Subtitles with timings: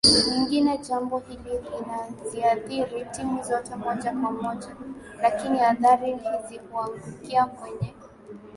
[0.31, 4.75] nyingine Jambo hili linaziathiri timu zote moja kwa moja
[5.21, 7.93] lakini athari hizi huangukia kwenye